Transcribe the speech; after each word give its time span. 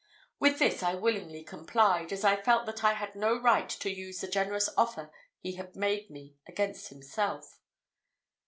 With 0.39 0.57
this 0.57 0.81
I 0.81 0.95
willingly 0.95 1.43
complied, 1.43 2.11
as 2.11 2.23
I 2.23 2.35
felt 2.41 2.65
that 2.65 2.83
I 2.83 2.93
had 2.93 3.13
no 3.13 3.39
right 3.39 3.69
to 3.69 3.89
use 3.91 4.19
the 4.19 4.27
generous 4.27 4.67
offer 4.75 5.11
he 5.37 5.57
had 5.57 5.75
made 5.75 6.09
me 6.09 6.33
against 6.47 6.87
himself. 6.87 7.59